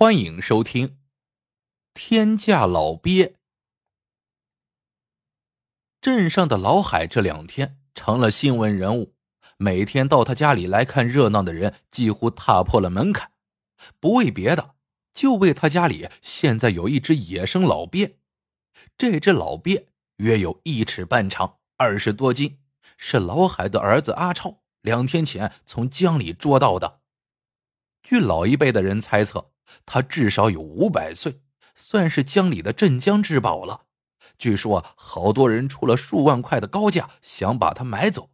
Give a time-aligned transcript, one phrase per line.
[0.00, 0.88] 欢迎收听
[1.92, 3.26] 《天价老鳖》。
[6.00, 9.12] 镇上的老海这两天成了新闻人物，
[9.58, 13.32] 每天到他家里来看热闹的人几乎踏破了门槛。
[14.00, 14.76] 不为别的，
[15.12, 18.16] 就为他家里现在有一只野生老鳖。
[18.96, 22.58] 这只老鳖约有一尺半长，二十多斤，
[22.96, 27.00] 是老海的儿子阿超两天前从江里捉到的。
[28.02, 29.50] 据老一辈的人猜测，
[29.86, 31.40] 他至少有五百岁，
[31.74, 33.86] 算是江里的镇江之宝了。
[34.38, 38.30] 据说好多人出了数万块的高价想把它买走，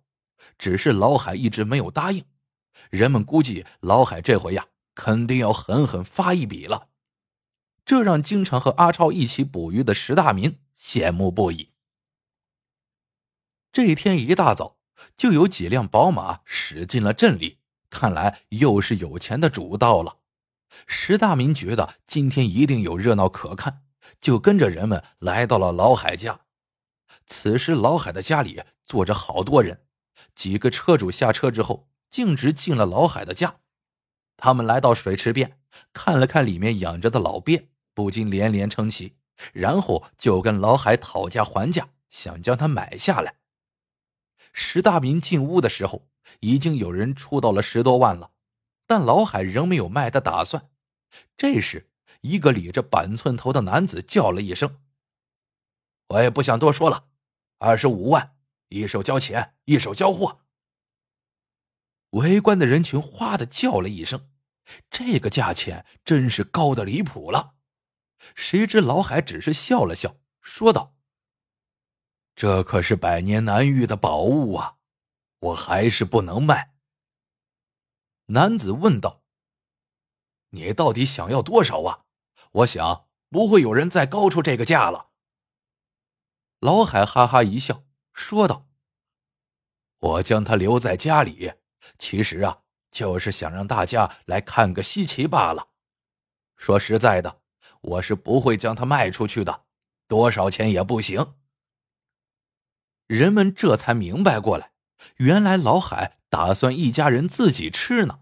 [0.59, 2.25] 只是老海一直没有答应。
[2.91, 6.89] 人们估计老海这回呀，肯定要狠狠发一笔了。
[7.85, 11.73] 这让经常和阿超一起捕鱼的石大明羡慕不已。
[13.73, 14.77] 这一天一大早，
[15.16, 17.59] 就有几辆宝马驶进了镇里，
[17.91, 20.19] 看来又是有钱的主到了。
[20.87, 23.82] 石大明觉得今天一定有热闹可看，
[24.21, 26.41] 就跟着人们来到了老海家。
[27.27, 29.82] 此时，老海的家里坐着好多人。
[30.35, 33.57] 几个车主下车之后，径直进了老海的家。
[34.37, 35.59] 他们来到水池边，
[35.93, 39.16] 看了看里面养着的老鳖，不禁连连称奇，
[39.52, 43.37] 然后就跟老海讨价还价，想将它买下来。
[44.52, 46.07] 石大明进屋的时候，
[46.41, 48.30] 已经有人出到了十多万了。
[48.87, 50.70] 但老海仍没有卖的打算。
[51.37, 54.80] 这时，一个理着板寸头的男子叫了一声
[56.09, 57.09] ：“我也不想多说了，
[57.59, 58.37] 二十五万，
[58.68, 60.40] 一手交钱，一手交货。”
[62.10, 64.31] 围观的人群哗的叫了一声，
[64.91, 67.54] 这个价钱真是高的离谱了。
[68.34, 70.94] 谁知老海只是笑了笑，说道
[72.34, 74.76] ：“这可是百年难遇的宝物啊，
[75.41, 76.75] 我还是不能卖。”
[78.27, 79.22] 男子问道
[80.50, 82.05] ：“你到底想要多少啊？
[82.53, 85.10] 我想不会有人再高出这个价了。”
[86.60, 88.66] 老海哈哈一笑，说道
[89.98, 91.53] ：“我将他留在家里，
[91.98, 95.69] 其实啊，就是想让大家来看个稀奇罢了。
[96.56, 97.43] 说实在的，
[97.81, 99.66] 我是不会将他卖出去的，
[100.08, 101.34] 多少钱也不行。”
[103.06, 104.72] 人们这才明白过来，
[105.16, 106.16] 原来老海。
[106.28, 108.20] 打算一家人自己吃呢。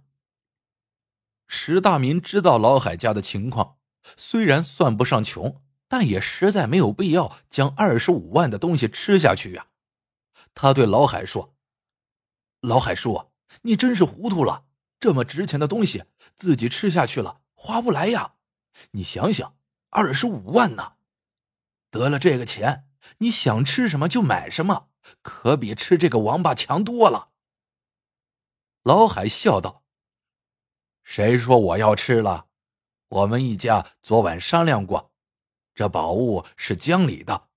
[1.48, 3.78] 石大民知道老海家的情况，
[4.16, 9.66] 虽然算不上穷，但也实在没有必要将二十五万的东西吃下去呀。
[10.54, 11.56] 他对老海说
[12.60, 14.66] ：“老海叔，你真是糊涂了，
[15.00, 16.04] 这么值钱的东西
[16.36, 18.34] 自己吃下去了划不来呀。
[18.92, 19.56] 你想想，
[19.91, 20.92] 二十五万呢，
[21.91, 22.86] 得了这个钱，
[23.18, 24.91] 你想吃什么就买什么，
[25.22, 27.31] 可比吃这个王八强多了。”
[28.82, 29.82] 老海笑道
[31.03, 32.48] ：“谁说我要吃了？
[33.09, 35.12] 我们一家昨晚商量过，
[35.75, 37.48] 这宝物是江里的，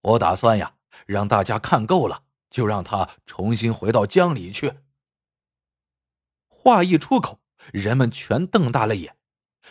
[0.00, 0.76] 我打算呀，
[1.06, 4.80] 让大家看够了，就让他重新回到江里去。”
[6.48, 7.40] 话一出口，
[7.72, 9.16] 人们全瞪大了眼。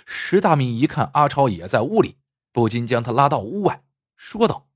[0.05, 2.17] 石大明一看阿超也在屋里，
[2.51, 3.83] 不禁将他拉到屋外，
[4.15, 4.69] 说道：“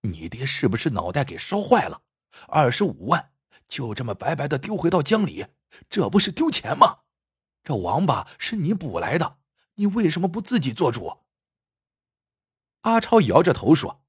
[0.00, 2.02] 你爹是不是脑袋给烧坏了？
[2.46, 3.32] 二十五万！”
[3.68, 5.46] 就这么白白的丢回到江里，
[5.90, 7.00] 这不是丢钱吗？
[7.62, 9.36] 这王八是你捕来的，
[9.74, 11.18] 你为什么不自己做主？
[12.80, 14.00] 阿超摇着头说：“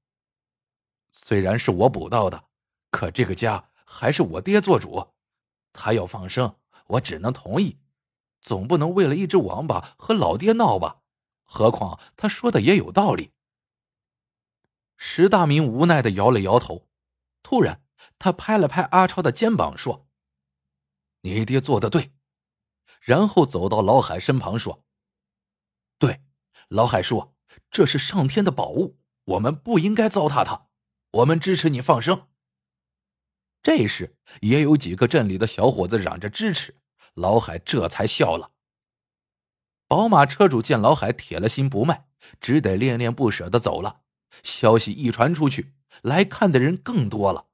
[1.12, 2.44] 虽然是我捕到的，
[2.90, 5.12] 可这个家还是我爹做主，
[5.74, 6.56] 他要放生，
[6.86, 7.78] 我只能同意，
[8.40, 11.02] 总不能为了一只王八和老爹闹吧？
[11.44, 13.32] 何况他说的也有道理。”
[15.02, 16.86] 石大明无奈的摇了摇头，
[17.42, 17.82] 突然。
[18.18, 20.06] 他拍了拍阿超的肩膀，说
[21.22, 22.12] ：“你爹做的对。”
[23.00, 24.84] 然后走到老海身旁，说
[25.98, 26.22] ：“对，
[26.68, 27.34] 老海叔，
[27.70, 30.68] 这是上天的宝物，我们不应该糟蹋它。
[31.12, 32.28] 我们支持你放生。”
[33.62, 36.76] 这时，也有几个镇里的小伙子嚷着支持，
[37.14, 38.52] 老海这才笑了。
[39.86, 42.06] 宝马车主见老海铁了心不卖，
[42.40, 44.02] 只得恋恋不舍的走了。
[44.42, 47.46] 消息一传出去，来看的人更多了。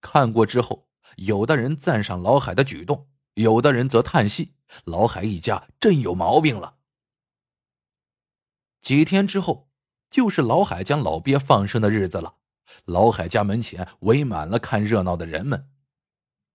[0.00, 6.76] 看过之后，有的人赞赏老海的举动，有的人则叹息：老海一家真有毛病了。
[8.82, 9.68] 几天之后，
[10.08, 12.36] 就是老海将老鳖放生的日子了。
[12.84, 15.70] 老海家门前围满了看热闹的人们，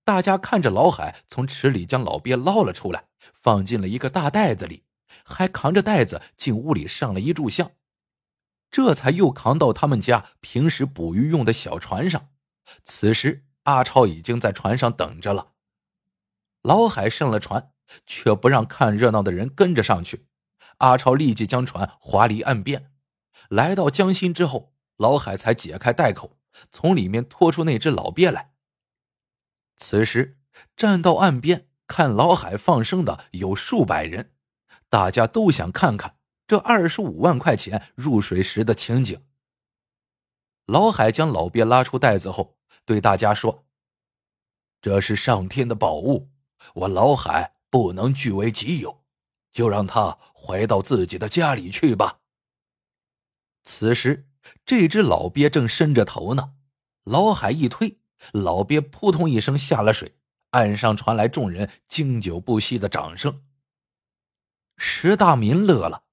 [0.03, 4.83] 大家看着老海从池里将老鳖捞了出来，放进了一个大袋子里，
[5.23, 7.71] 还扛着袋子进屋里上了一炷香，
[8.71, 12.29] 这才又扛到他们家平时捕鱼用的小船上。
[12.83, 15.51] 此时，阿超已经在船上等着了。
[16.63, 17.73] 老海上了船，
[18.05, 20.27] 却不让看热闹的人跟着上去。
[20.77, 22.91] 阿超立即将船划离岸边。
[23.49, 26.37] 来到江心之后，老海才解开袋口，
[26.71, 28.53] 从里面拖出那只老鳖来。
[29.75, 30.39] 此时，
[30.77, 34.33] 站到岸边看老海放生的有数百人，
[34.87, 36.15] 大家都想看看
[36.51, 39.23] 这二十五万块钱入水时的情景。
[40.65, 43.63] 老海将老鳖拉出袋子后，对大家说
[44.81, 46.29] ：“这是上天的宝物，
[46.73, 49.01] 我老海不能据为己有，
[49.53, 52.19] 就让他回到自己的家里去吧。”
[53.63, 54.27] 此时，
[54.65, 56.55] 这只老鳖正伸着头呢，
[57.05, 58.01] 老海一推。
[58.33, 60.17] 老鳖扑通一声下了水，
[60.49, 63.41] 岸上传来众人经久不息的掌声。
[64.75, 66.03] 石大民乐了，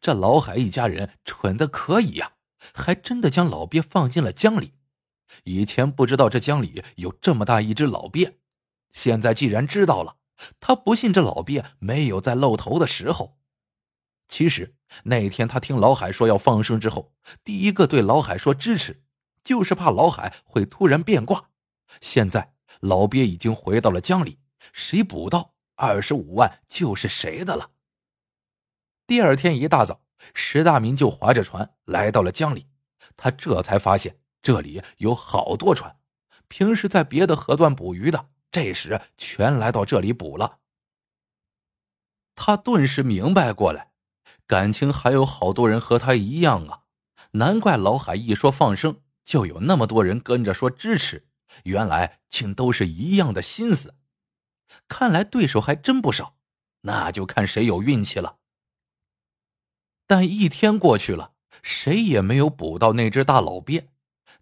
[0.00, 2.32] 这老海一家人蠢的可以呀，
[2.74, 4.74] 还真的将老鳖放进了江里。
[5.44, 8.38] 以前不知道这江里有这么大一只老鳖，
[8.92, 10.16] 现在既然知道了，
[10.60, 13.36] 他不信这老鳖没有在露头的时候。
[14.28, 14.74] 其实
[15.04, 17.12] 那天他听老海说要放生之后，
[17.44, 19.04] 第一个对老海说支持，
[19.44, 21.50] 就是怕老海会突然变卦。
[22.00, 24.38] 现在老鳖已经回到了江里，
[24.72, 27.70] 谁捕到二十五万就是谁的了。
[29.06, 30.00] 第二天一大早，
[30.34, 32.66] 石大明就划着船来到了江里，
[33.16, 35.96] 他这才发现这里有好多船，
[36.48, 40.58] 平时在别的河段捕鱼的，这时全来到这里捕了。
[42.34, 43.92] 他顿时明白过来，
[44.46, 46.80] 感情还有好多人和他一样啊，
[47.32, 51.28] 难怪老海一说放生，就有那么多人跟着说支持。
[51.62, 53.94] 原来竟都是一样的心思，
[54.88, 56.36] 看来对手还真不少，
[56.80, 58.38] 那就看谁有运气了。
[60.06, 61.32] 但一天过去了，
[61.62, 63.88] 谁也没有捕到那只大老鳖，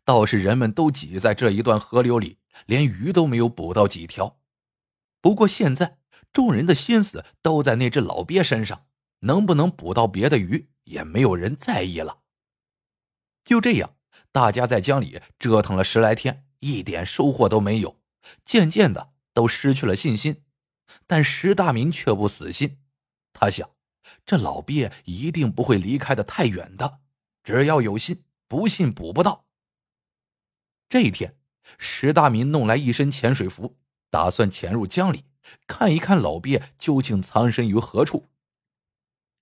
[0.05, 4.39] 倒是人们都挤在这一段河流里，连鱼都没有捕到几条。
[5.21, 5.99] 不过现在
[6.33, 8.87] 众人的心思都在那只老鳖身上，
[9.21, 12.19] 能不能捕到别的鱼，也没有人在意了。
[13.45, 13.97] 就这样，
[14.33, 16.47] 大家在江里折腾了十来天。
[16.61, 18.01] 一点收获都没有，
[18.43, 20.45] 渐渐的都失去了信心。
[21.07, 22.79] 但石大明却不死心，
[23.35, 23.69] 他想，
[24.25, 27.01] 这老鳖一定不会离开的太远的，
[27.43, 29.47] 只要有心，不信捕不到。
[30.89, 31.37] 这一天，
[31.79, 33.79] 石大明弄来一身潜水服，
[34.11, 35.25] 打算潜入江里，
[35.67, 38.29] 看一看老鳖究竟藏身于何处。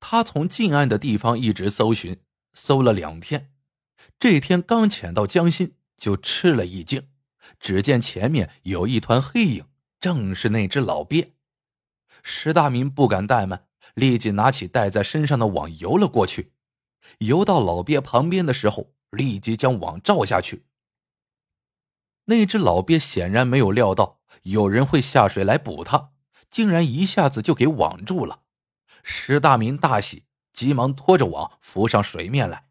[0.01, 2.21] 他从近岸的地方一直搜寻，
[2.53, 3.53] 搜了两天，
[4.19, 7.09] 这天刚潜到江心，就吃了一惊。
[7.59, 9.67] 只见前面有一团黑影，
[10.01, 11.35] 正是那只老鳖。
[12.23, 16.53] 石大明不敢怠慢，立即拿起带在身上的网游了过去。
[17.19, 20.65] 游到老鳖旁边的时候，立即将网罩下去。
[22.27, 26.13] 那只老鳖显然没有料到有人会下水来捕它，
[26.49, 28.43] 竟然一下子就给网住了。
[29.03, 32.69] 石大明大喜，急忙拖着网浮上水面来。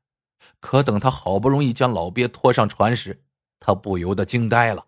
[0.61, 3.25] 可等他好不容易将老鳖拖上船时，
[3.59, 4.87] 他不由得惊呆了，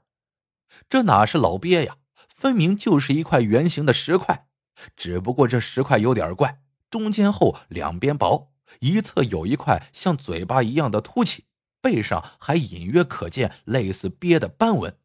[0.89, 1.97] 这哪是老鳖呀？
[2.33, 4.47] 分明就是一块圆形的石块，
[4.95, 11.45] 只不过这石块有点怪，中间厚，两边薄，一侧有一块像嘴巴一样的凸起，
[11.81, 14.97] 背上还隐约可见类似鳖的斑纹。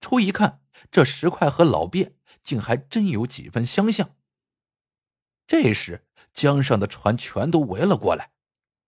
[0.00, 0.60] 初一看，
[0.90, 4.10] 这石块和老鳖竟还真有几分相像。
[5.46, 8.32] 这时，江上的船全都围了过来，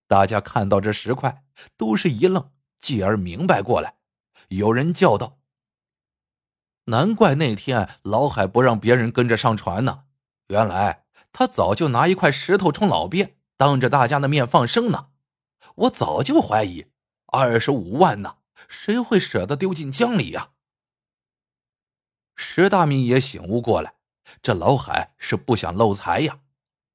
[0.07, 1.45] 大家看到这石块，
[1.77, 3.97] 都是一愣，继而明白过来。
[4.49, 5.41] 有人叫道
[6.87, 10.05] ：“难怪那天老海不让别人跟着上船呢！
[10.51, 15.07] 原来他早就拿一块石头冲老鳖，当着大家的面放生呢。
[15.77, 16.87] 我早就怀疑，
[17.27, 18.39] 二十五万呢，
[18.69, 20.51] 谁会舍得丢进江里呀？”
[22.35, 23.95] 石大明也醒悟过来，
[24.43, 26.41] 这老海是不想漏财呀。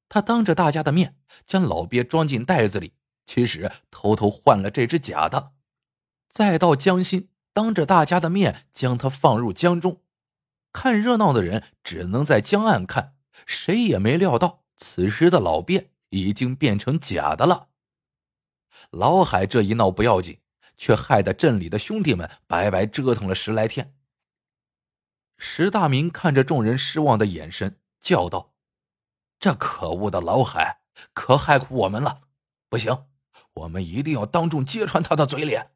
[0.09, 2.93] 他当着大家的面将老鳖装进袋子里，
[3.25, 5.53] 其实偷偷换了这只假的，
[6.27, 7.29] 再到江心。
[7.53, 10.01] 当着大家的面将它放入江中，
[10.73, 13.14] 看热闹的人只能在江岸看，
[13.45, 17.69] 谁也没料到此时的老鳖已经变成假的了。
[18.91, 20.39] 老海这一闹不要紧，
[20.77, 23.95] 却害得镇里的兄弟们白白折腾了十来天。
[25.37, 28.53] 石大明看着众人失望的眼神，叫道
[29.39, 30.81] ：“这可恶的老海，
[31.13, 32.21] 可害苦我们了！
[32.69, 33.05] 不行，
[33.53, 35.71] 我们一定要当众揭穿他的嘴脸。”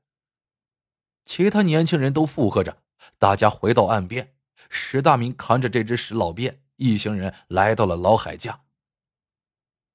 [1.25, 2.81] 其他年轻人都附和着，
[3.17, 4.35] 大家回到岸边。
[4.69, 8.63] 石大明扛着这只石老鳖，一行人来到了老海家。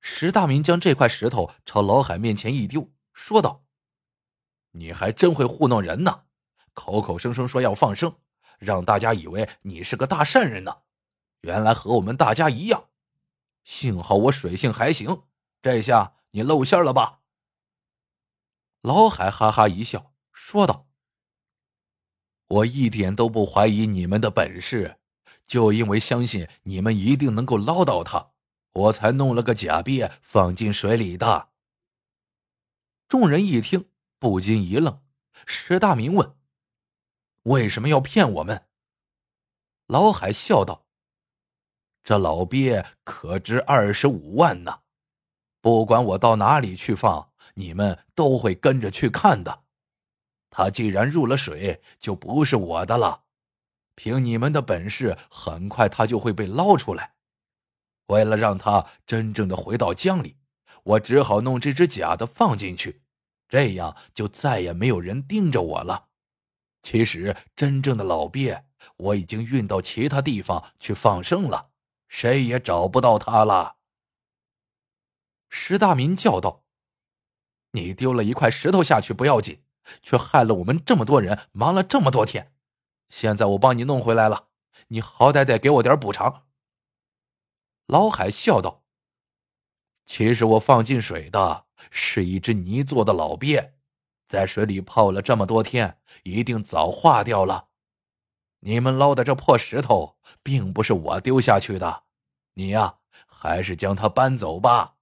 [0.03, 3.65] 石大明将这块石头朝老海面前一丢，说道
[4.73, 6.25] ：“你还真会糊弄人呢，
[6.75, 8.15] 口口声声说要放生，
[8.59, 10.83] 让大家以为你是个大善人呢。
[11.41, 12.91] 原来和我们大家一样。
[13.65, 15.23] 幸好我水性还行，
[15.63, 17.21] 这下你露馅了吧？”
[18.83, 20.87] 老海哈哈一笑，说道
[22.47, 24.99] ：“我一点都不怀疑你们的本事，
[25.47, 28.31] 就因为相信你们一定能够捞到他，
[28.73, 31.51] 我才弄了个假鳖放进水里的。”
[33.09, 35.03] 众人一听，不禁一愣。
[35.47, 36.37] 石大明问
[37.45, 38.67] ：“为什么要骗我们？”
[39.87, 40.87] 老海笑道
[42.03, 44.81] ：“这老鳖可值二十五万呢，
[45.61, 49.65] 不管我到哪里去放，你们都会跟着去看的。
[50.49, 53.24] 他既然入了水，就不是我的了。
[53.95, 57.15] 凭你们的本事，很快他就会被捞出来。
[58.07, 60.37] 为了让他真正的回到江里，
[60.83, 63.03] 我只好弄这只假的放进去，
[63.49, 66.09] 这样就再也没有人盯着我了。
[66.83, 68.67] 其实，真正的老鳖。”
[68.99, 71.71] 我已经运到其他地方去放生了，
[72.07, 73.77] 谁也找不到他了。
[75.49, 76.65] 石大民叫道
[77.73, 79.63] ：“你丢了一块石头下去不要紧，
[80.03, 82.54] 却害了我们这么多人，忙了这么多天。
[83.09, 84.49] 现在我帮你弄回来了，
[84.89, 86.47] 你好歹得给我点补偿。”
[87.87, 88.85] 老海笑道
[90.07, 93.75] ：“其实我放进水的是一只泥做的老鳖，
[94.27, 97.69] 在水里泡了这么多天，一定早化掉了。”
[98.61, 102.05] 你们捞的这破石头，并不是我丢下去的，
[102.55, 104.97] 你呀，还是将它搬走吧。”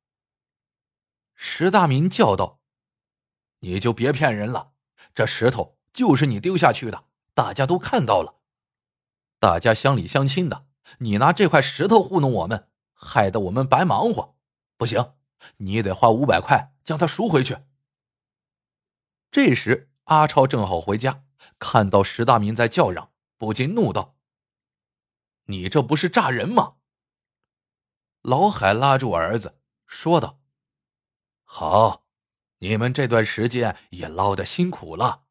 [1.36, 2.60] 石大民叫道
[3.60, 4.72] ，“你就别骗人了，
[5.14, 7.04] 这石头就是你丢下去的，
[7.34, 8.40] 大家都看到了，
[9.38, 10.66] 大家乡里乡亲的，
[10.98, 14.36] 你拿这块石头糊弄我们，害得我们白忙活。
[14.76, 15.14] 不行，
[15.58, 17.58] 你得花五百块将它赎回去。”
[19.32, 21.24] 这时，阿超正好回家，
[21.58, 23.10] 看到石大民在叫嚷。
[23.38, 24.14] 不禁怒道
[25.46, 26.74] ：“你这不是诈人吗？”
[28.22, 30.38] 老海拉住儿子说道
[31.42, 32.04] ：“好，
[32.58, 35.24] 你们这段时间也捞的辛苦了，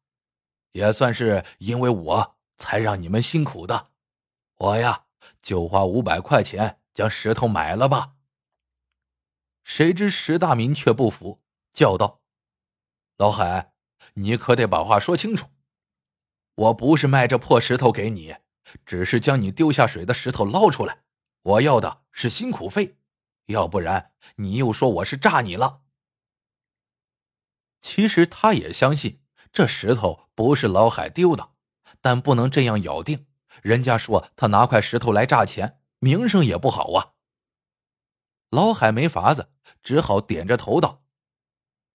[0.72, 3.90] 也算是因为我才让你们辛苦的。
[4.56, 5.06] 我呀，
[5.40, 8.14] 就花五百块钱将石头买了吧。”
[9.64, 11.40] 谁知石大民却不服，
[11.72, 12.20] 叫道
[13.16, 13.74] ：“老海，
[14.14, 15.50] 你可得把话说清楚。”
[16.54, 18.36] 我不是卖这破石头给你，
[18.84, 21.04] 只是将你丢下水的石头捞出来。
[21.42, 22.98] 我要的是辛苦费，
[23.46, 25.80] 要不然你又说我是诈你了。
[27.80, 29.21] 其实他也相信
[29.52, 31.50] 这石头不是老海丢的，
[32.00, 33.26] 但不能这样咬定。
[33.62, 37.12] 人家说他拿块石头来诈钱，名声也不好啊。
[38.50, 41.02] 老海没法子，只好点着头道：“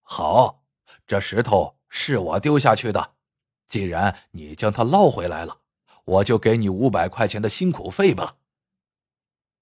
[0.02, 0.64] 好，
[1.06, 3.16] 这石头是我丢下去的。”
[3.68, 5.60] 既然你将它捞回来了，
[6.04, 8.38] 我就给你五百块钱的辛苦费吧。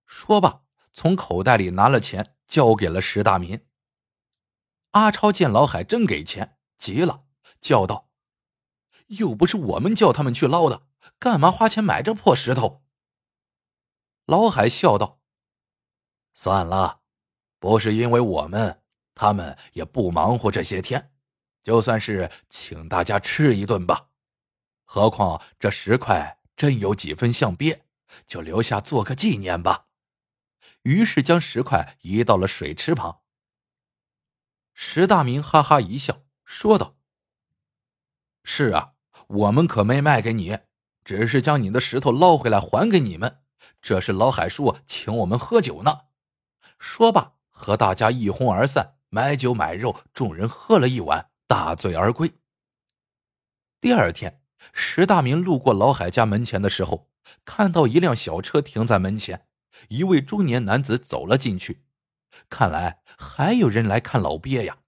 [0.05, 0.62] 说罢，
[0.93, 3.67] 从口袋里拿了钱，交给了石大民。
[4.93, 7.25] 阿超见老海真给钱，急了，
[7.66, 8.08] 叫道
[9.18, 10.87] ：“又不是我们叫他们去捞的，
[11.18, 12.85] 干嘛花钱买这破石头？”
[14.26, 15.20] 老海笑道
[16.32, 17.00] ：“算了，
[17.58, 18.82] 不是因为我们，
[19.16, 21.12] 他们也不忙活这些天。”
[21.64, 24.11] 就算是请大家吃一顿吧，
[24.85, 27.82] 何况这石块真有几分像鳖，
[28.25, 29.88] 就留下做个纪念吧。
[30.82, 33.23] 于是将石块移到了水池旁。
[34.75, 36.96] 石大明哈哈一笑，说道
[38.49, 38.93] ：“是啊，
[39.26, 40.61] 我们可没卖给你，
[41.05, 43.41] 只是将你的石头捞回来还给你们。
[43.83, 46.03] 这是老海叔请我们喝酒呢。”
[46.79, 51.31] 说罢，和大家一哄而散，买酒买肉，众人喝了一晚。
[51.49, 52.35] 大醉而归。
[53.81, 54.41] 第二天，
[54.73, 57.11] 石大明路过老海家门前的时候，
[57.45, 59.47] 看到一辆小车停在门前，
[59.88, 61.85] 一位中年男子走了进去。
[62.49, 64.79] 看来还有人来看老鳖呀。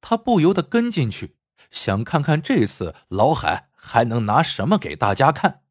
[0.00, 1.35] 他不由得跟进去，
[1.76, 5.62] 想看看这次老海还能拿什么给大家看。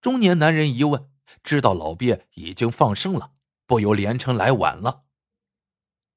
[0.00, 1.10] 中年男人一问，
[1.42, 3.32] 知道老鳖已经放生了，
[3.66, 5.04] 不由连称来晚了。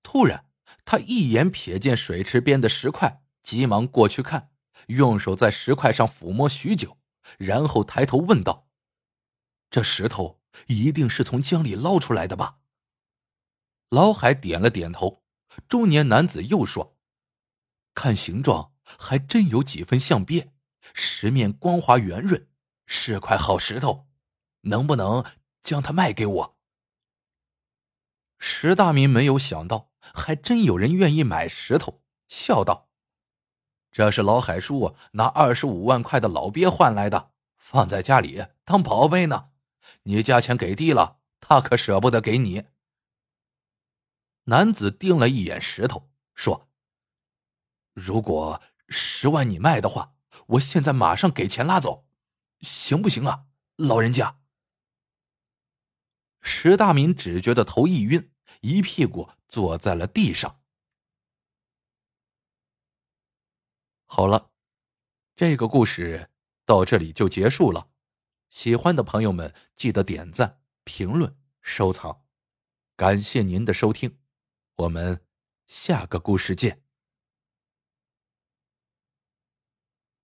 [0.04, 0.44] 突然。
[0.84, 4.52] 他一眼瞥见水池边的石块，急忙过去看，
[4.88, 6.98] 用手在石块上抚摸许久，
[7.40, 8.68] 然后抬头问道
[9.72, 12.58] ：“这石头一定是从江里捞出来的吧？”
[13.90, 15.24] 老海点了点头。
[15.68, 16.95] 中年男子又说
[17.96, 20.52] ：“看形状，还真有几分像鳖，
[20.94, 22.48] 石面光滑圆润，
[22.86, 24.08] 是块好石头，
[24.62, 25.26] 能不能
[25.64, 26.58] 将它卖给我？”
[28.38, 29.90] 石大民没有想到。
[30.14, 32.90] 还真有人愿意买石头，笑道
[33.92, 39.50] ：“这是老海叔拿二十五万块的老鳖换来的，放在家里当宝贝呢。
[40.04, 42.66] 你价钱给低了，他可舍不得给你。”
[44.46, 46.70] 男子盯了一眼石头，说
[47.96, 50.14] ：“如果十万你卖的话，
[50.48, 52.06] 我现在马上给钱拉走，
[52.60, 53.46] 行不行啊，
[53.78, 54.42] 老人家？”
[56.44, 60.62] 石大明只觉得头一晕，一屁股坐在了地上。
[64.06, 64.52] 好了，
[65.36, 66.30] 这个故事
[66.66, 67.90] 到这里就结束了。
[68.50, 72.24] 喜欢的朋友们记得点赞、评论、收藏，
[72.96, 74.20] 感谢您的收听，
[74.76, 75.26] 我们
[75.66, 76.85] 下个故事见。